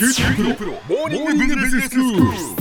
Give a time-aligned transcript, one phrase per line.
[0.00, 2.59] 九州大学モーニングビジネススクール。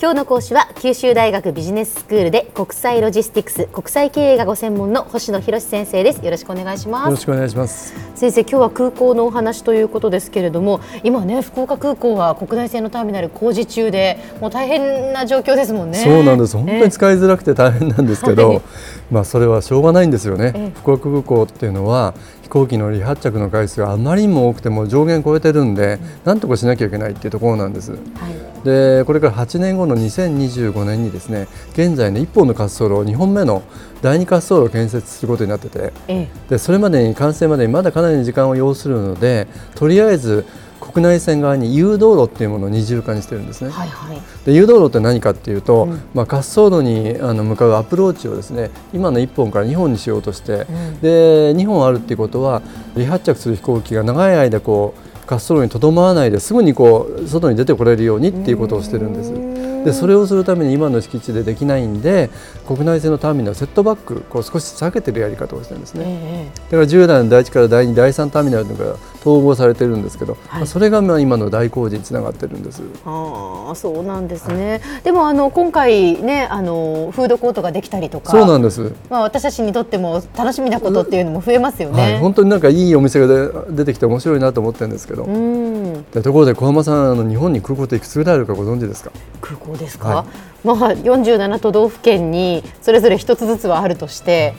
[0.00, 7.94] 今日の講師は九州大学ビジネススクールで国際ロジスティクス国際経営がご専門の星野博先生ですよろしくお願いしますよろしくお願いします。
[8.14, 16.56] 先生今日は空港のお話ということですけれども今ね福岡空港は国内線のターミナル工事中でもう大変な状況ですもんねそうなんです。
[16.56, 18.62] 本当に使いづらくて大変なんですけど、はい
[19.10, 20.52] まあそれはしょうがないんですよね。
[20.54, 27.90] ええ福岡空港っていうのは飛行機の離発着の回数があまりにも多くても上限超えてるんで、なんとかしなきゃいけないっていうところなんです。
[27.90, 33.62] はいでこれから8年後の2025年にですね現在の1本の滑走路2本目の
[34.02, 36.28] 第2滑走路を建設することになっててええ。
[36.50, 40.44] でそれまでに完成までにまだかなりの時間を要するのでとりあえず
[40.80, 43.70] 国内線側に誘導路っていうものを二重化にしてるんですね。
[43.70, 44.20] はいはい。
[44.46, 46.00] で誘導路って何かっていうと、うん。
[46.14, 51.00] まあ、滑走路にあの向かうアプローチをですね今の1本から2本にしようとして、うん。
[51.00, 52.62] で2本あるっていうことは
[52.94, 59.58] 離発着する飛行機が長い間こう滑走路にとどまらないですぐにこう外に出てこれるようにっていうことをしてるんです。
[59.84, 62.30] でそれをするために今の敷地でできないんで
[62.66, 66.04] 国内線のターミナルセットバックこう少し避けてるやり方をしてるんですね。
[66.06, 72.82] えだから従来の第1から第2、第3ターミナルが統合されてるんですけど、はいまあそれがまあ今の大工事につながってるんです。
[72.82, 78.92] えああそうなんですね、でもあの今回ねあのフードコートができたりとかそうなんです。
[79.08, 86.04] まあ私たちにとっても楽しみなことっていうのも増えますよね、はい、本当になんかいいお店がで出てきて面白いなと思ってるんですけど、うん。
[86.10, 89.10] でところで小浜さんあの日本に空港っていくつぐらいあるかご存知ですか？
[89.40, 90.26] 空港ですか、はい。
[90.66, 94.54] まあ47都道府県にそれぞれ一つずつはあるとして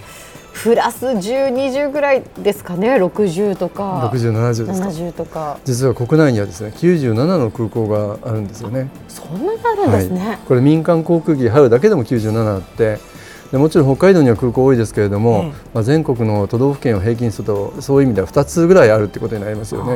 [0.54, 4.10] プラス1020ぐらいですかね？60とか。
[4.14, 5.58] 6070ですか？70とか。
[5.64, 8.90] 実は国内にはですね97の空港があるんですよね。
[9.08, 13.00] そんなにあるんですね、はい、これ民間航空機春だけでも97あって
[13.52, 19.96] でもちろん北海道には空港多いですけれども、ええまあ、全国の都道府県を平均するとそういう意味では2つぐらいあるってことになりますよね。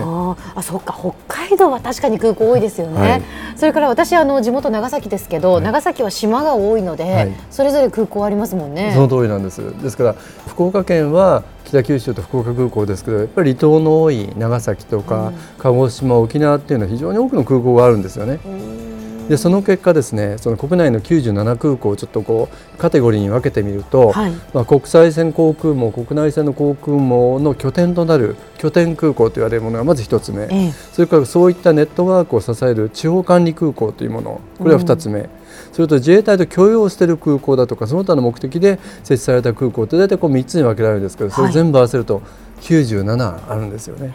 [0.56, 3.22] あそっか北海道は確かに空港多いですよね、はい。
[3.56, 5.64] それから私あの地元長崎ですけど、はい。
[5.64, 7.32] 長崎は島が多いので、はい。
[7.52, 8.92] それぞれ空港ありますもんね。
[8.94, 9.62] その通りなんです。
[9.82, 10.16] ですから
[10.48, 18.40] 福岡県は北九州と福岡空港ですけどやっぱり離島の多い長崎とか、鹿児島沖縄っていうのは非常に多くの空港があるんですよね。
[18.46, 18.83] うん
[19.30, 24.32] でその結果ですねその国内の97空港をちょっとこうカテゴリーに分けてみると、はい。
[24.54, 30.72] まあ、国際線航空網国内線の航空網の拠点となる拠点空港と言われるものがまず一つ目、ええ。
[30.92, 34.42] それからそういったネットワークを支える地方管理空港というもの。
[34.58, 35.30] これは2つ目、
[35.72, 42.22] それと自衛隊と共用している空港だとかその他の目的で設置された空港って大体こう3つに分けられるんですけどそれはい全部合わせると
[42.62, 44.14] 97あるんですよね。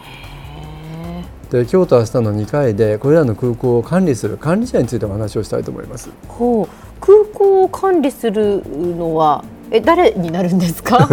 [1.51, 6.09] で今日と明日の2回でこれらの空港を管理する管理者についてお話をしたいと思います。
[6.27, 11.09] ほう空港を管理するのはえ誰になるんですか？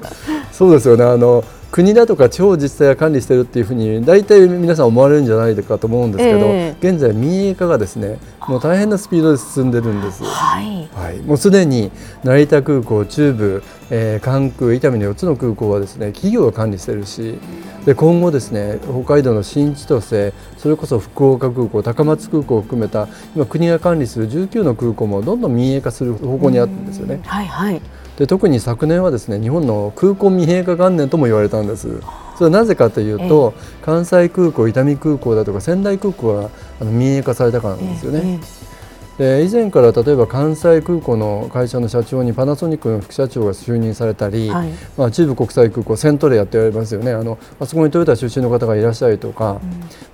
[0.52, 10.24] そうですよねあの国だとか地方自治体が管理してるっていうふうに大体皆さん思われるんじゃないかと思うんですけど、え現在民営化がですねもう大変なスピードで進んでるんです。
[10.24, 10.88] はい。
[10.94, 11.92] はい、もうすでに
[12.24, 17.38] 成田空港、中部、えー関空、伊丹の4つの空港はですね企業が管理してるし
[17.84, 27.20] で今後ですね北海道の新千歳それこそ福岡空港高松空港を含めた今国が管理する19の空港もどんどん民営化する方向にあったんですよね。
[27.24, 27.80] はいはい
[28.18, 32.00] で特に昨年はですね日本の空港民営化元年とも言われたんです。
[32.36, 33.52] それはなぜかというと、
[33.82, 38.40] 関西空港、伊丹空港だとか仙台空港はあの民営化されたからなんですよね。
[38.40, 38.67] え
[39.18, 44.70] で以前から例えば関西空港の会社の社長にパナソニックの副社長が就任されたり、えはい。
[44.96, 47.10] まあ、中部国際空港セントレアって言われますよね。
[47.10, 49.60] あのあそこにトヨタ出身の方がいらっしゃるとか、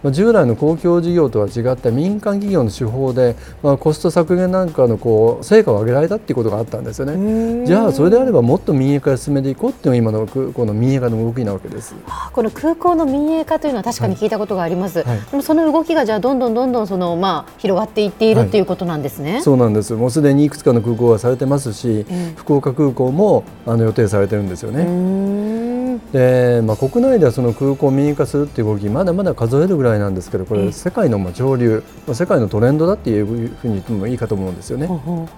[0.03, 7.67] まあ、従来の公共事業とは違った民間企業の手法で、まあ、コスト削減なんかのこう成果を上げられたっていうことがあったんですよね。
[7.67, 11.95] じゃあそれであればもっと民営化を進めていこうっていうのが今の空港の民営化の動きなわけです。
[12.07, 15.21] あこの空港の民営化というのは確かに聞いたことがあります、はい。
[15.31, 19.41] でもその動きがじゃあどんどんどんどんその、まあ、広がっていっている、はいっていうことなんですね。
[19.43, 24.83] そうなんですもうすでにいくつかの空港はされてますし、ええ福岡空港もあの予定されてるんですよね。
[24.83, 25.65] うーん
[26.13, 34.87] でまあ、国内ではその空港を民営化するっていう動きまだまだ数えるぐらいなんですけどこええれ世界のまあ潮流、まあ、世界のトレンドだっていうふうに言ってもいいかと思うんですよね。
[34.87, 35.29] ほうほ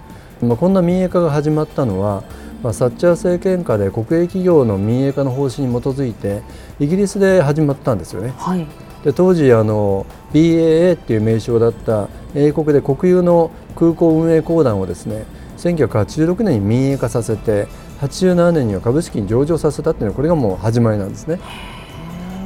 [0.41, 2.23] まあ、こんな民営化が始まったのは、
[2.61, 6.43] まあ、サッチャー政権下で国営企業の民営化の方針に基づいて
[6.79, 8.31] イギリスで始まったんですよねう。
[8.39, 8.67] はい
[9.03, 15.25] で当時あの BAA っていう名称だった英国で国有の空港運営公団をですね
[15.57, 17.67] 1986年に民営化させて
[18.01, 21.39] 87年には株式に上場させたっていうのはこれがもう始まりなんですね。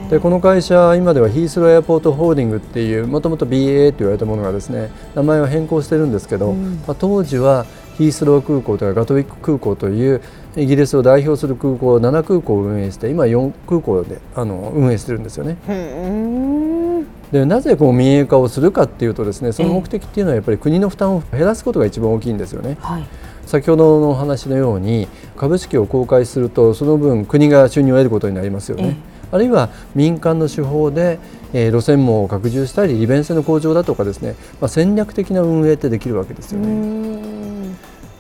[0.10, 7.66] でこの会社今ではヒースローエアポートホールディングっていうもともと BAA と言われたものがですね名前を変更してるんですけど、うんまあ、当時は
[7.98, 10.22] ヒースロー空港とかガトウィック空港という
[10.56, 15.58] イギリスを代表する空港7空港を運営して今4空港であの運営してるんですよね。
[17.32, 22.78] でなぜこう民営化をするかっていうとですねその目的っていうのはやっぱり国の負担を減らすことが一番大きいんですよね。
[22.82, 23.04] はい
[23.52, 28.96] 先ほどのお話のように株式を公開するとその分国が収入を得ることになりますよね。
[29.30, 31.20] あるいは民間の手法で、
[31.54, 37.21] えー、路線網を拡充したり利便性の向上だとかですね、まあ、戦略的な運営ってできるわけですよね。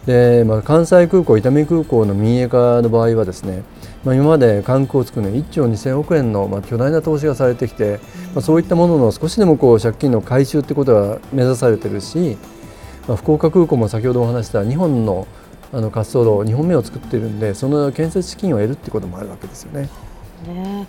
[0.05, 3.63] で、まあ、関西空港伊丹空港の民営化の場合はですね、
[4.03, 7.99] まあ、今まで観光を作るのに1兆2000億円の、まあ、巨大な投資がされてきて、
[8.33, 12.37] まあ、そういったものの少しでもこう借金の回収ってことが目指されてるし、
[13.07, 15.27] まあ、福岡空港も先ほどお話した日本の
[15.73, 19.89] あの滑走路2本目を作っているんでその建設資金を得るってこともあるわけですよね。
[20.45, 20.85] ね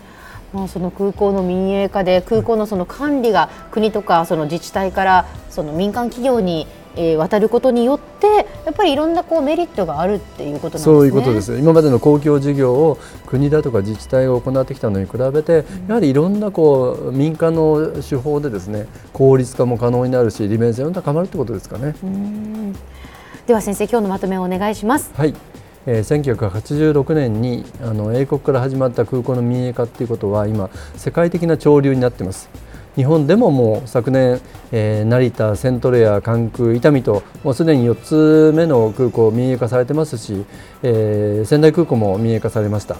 [0.51, 8.27] まあ、その空港の民営化で空港のその管理が国とかその自治体からその民間企業にえー、渡ることによって
[8.65, 10.83] やっぱりいろんなこうメリットがあるっていうことなんですね。
[10.85, 11.57] そういうことです。
[11.57, 21.95] 今までの公共事業を国だとか自治体が行ってきたのに比べて、やはりいろんなこう民間の手法でですね効率化も可能になるし利便性も高まるってことですかね。
[23.47, 25.11] では先生今日のまとめをお願いします。
[25.15, 25.35] はい。
[25.85, 32.49] えー、1986年にあの英国から始まった空港の民営化っていうことは今世界的な潮流になっています。
[32.95, 34.39] 日本でももう昨年、
[34.71, 40.45] えー、成田、セントレア、関空、伊丹ともうすでに4つ目の空港民営化されてますし、
[40.83, 42.97] えー、仙台空港も民営化されました。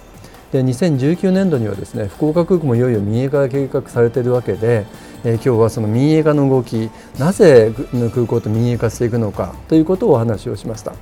[0.52, 4.86] で2019年度にはですね福岡空港もいよいよ民営化が計画されているわけで、
[5.24, 7.74] えー、今日はその民営化の動きなぜ
[8.14, 10.94] 空港と民営化していくのかということをお話をしました。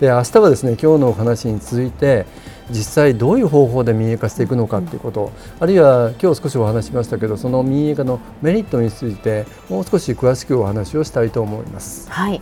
[0.00, 2.26] で明日はですね今日のお話に続いて
[2.70, 12.10] 実際どういう方法で民営化していくのかということ、あるいは今日少しお話しましたけどその民営化のメリットについてもう少し詳しくお話をしたいと思います。
[12.10, 12.40] はい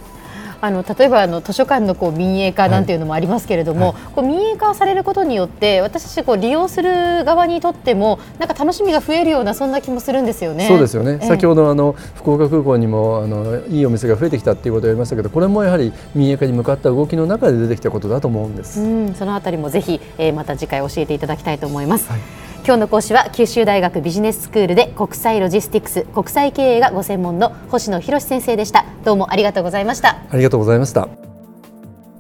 [0.65, 10.67] あの例えばあの図書館のこう民営化なんていうのもありますけれども、はいはい、こう民営化されることによって私たちこう利用する側にとってもなんか楽しみが増えるようなそんな気もするんですよね。
[10.67, 11.19] そうですよね。
[11.21, 18.81] え先ほどあの福岡空港にもあのいいお店が増えてきたっていうことを言いましたけど、これもやはり民営化に向かった動きの中で出てきたことだと思うんです。
[18.81, 22.11] うん、そのあたりもぜひ、えー、また次回教えていただきたいと思います。
[22.11, 28.87] はい今日の講師は九州大学ビジネススクールで国際ロジスティクス国際経営がご専門の星野博先生でした。
[29.05, 30.23] どうもありがとうございました。
[30.31, 31.07] ありがとうございました。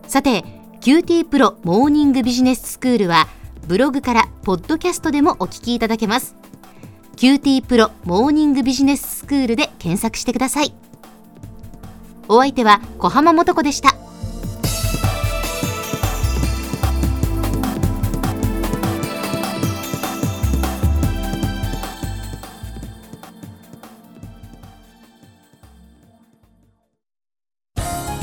[0.06, 0.44] さて
[0.82, 3.26] QT プロモーニングビジネススクールは
[3.66, 6.36] ブログからポッドキャストでもお聞きいただけます。
[7.16, 10.74] QT プロモーニングビジネススクールで検索してください。
[12.28, 13.94] お相手は小浜もとこでした